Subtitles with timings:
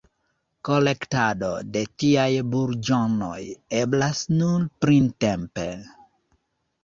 [0.67, 3.39] Kolektado de tiaj burĝonoj
[3.81, 5.67] eblas nur printempe.